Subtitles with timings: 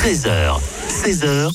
[0.00, 1.52] 13h, 16h, 100%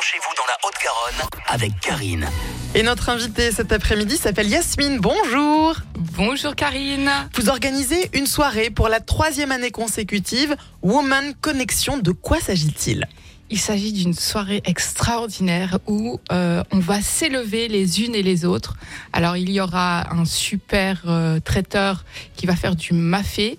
[0.00, 2.26] chez vous dans la Haute-Garonne avec Karine.
[2.74, 4.98] Et notre invitée cet après-midi s'appelle Yasmine.
[4.98, 5.76] Bonjour.
[6.16, 7.10] Bonjour Karine.
[7.34, 10.56] Vous organisez une soirée pour la troisième année consécutive.
[10.80, 11.98] Woman Connection.
[11.98, 13.06] De quoi s'agit-il?
[13.50, 18.76] Il s'agit d'une soirée extraordinaire où euh, on va s'élever les unes et les autres.
[19.12, 22.06] Alors il y aura un super euh, traiteur
[22.36, 23.58] qui va faire du mafé.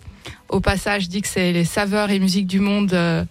[0.49, 2.93] Au passage, je dis que c'est les saveurs et musiques du monde.
[2.93, 3.23] euh,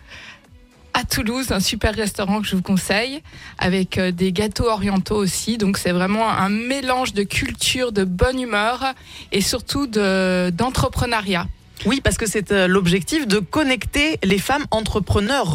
[1.00, 3.22] à Toulouse, un super restaurant que je vous conseille,
[3.58, 5.56] avec euh, des gâteaux orientaux aussi.
[5.56, 8.84] Donc c'est vraiment un mélange de culture, de bonne humeur
[9.32, 11.46] et surtout de- d'entrepreneuriat.
[11.86, 15.46] Oui, parce que c'est euh, l'objectif de connecter les femmes entrepreneurs.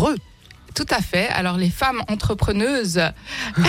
[0.76, 1.30] Tout à fait.
[1.30, 3.02] Alors les femmes entrepreneuses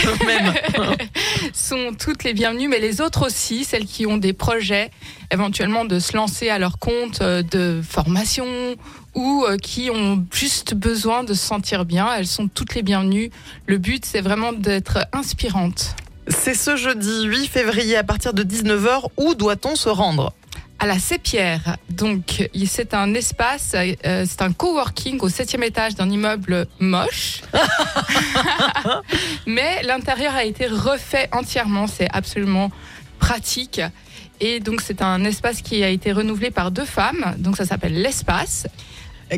[1.55, 4.91] sont toutes les bienvenues, mais les autres aussi, celles qui ont des projets,
[5.31, 8.47] éventuellement de se lancer à leur compte euh, de formation
[9.15, 13.31] ou euh, qui ont juste besoin de se sentir bien, elles sont toutes les bienvenues.
[13.67, 15.95] Le but, c'est vraiment d'être inspirante.
[16.27, 19.05] C'est ce jeudi 8 février à partir de 19h.
[19.17, 20.33] Où doit-on se rendre?
[20.79, 26.11] À la Sépierre, donc c'est un espace, euh, c'est un coworking au septième étage d'un
[26.11, 27.41] immeuble moche,
[29.47, 32.71] mais l'intérieur a été refait entièrement, c'est absolument
[33.19, 33.81] pratique.
[34.41, 37.95] Et donc c'est un espace qui a été renouvelé par deux femmes, donc ça s'appelle
[37.95, 38.67] l'espace.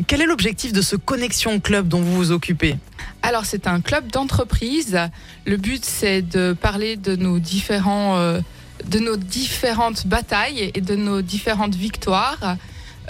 [0.07, 2.75] Quel est l'objectif de ce Connexion Club dont vous vous occupez?
[3.21, 4.99] Alors c'est un club d'entreprise.
[5.45, 8.41] Le but c'est de parler de nos différents, euh,
[8.87, 12.57] de nos différentes batailles et de nos différentes victoires,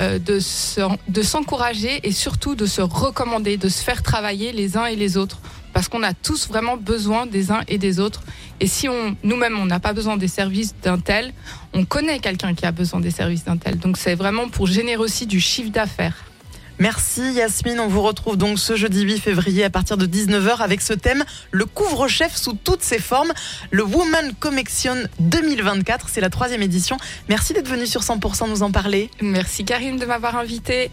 [0.01, 4.77] euh, de s'en- de s'encourager et surtout de se recommander, de se faire travailler les
[4.77, 5.39] uns et les autres,
[5.73, 8.21] parce qu'on a tous vraiment besoin des uns et des autres.
[8.59, 11.33] Et si on nous-mêmes on n'a pas besoin des services d'un tel,
[11.73, 13.77] on connaît quelqu'un qui a besoin des services d'un tel.
[13.77, 16.25] Donc c'est vraiment pour générer aussi du chiffre d'affaires.
[16.79, 20.79] Merci Yasmine, on vous retrouve donc ce jeudi 8 février à partir de 19h avec
[20.81, 23.33] ce thème, le couvre-chef sous toutes ses formes,
[23.69, 26.95] le Woman Connection 2024, c'est la troisième édition.
[27.27, 29.09] Merci d'être venu sur 100% nous en parler.
[29.21, 30.89] Merci Karine de m'avoir invitée.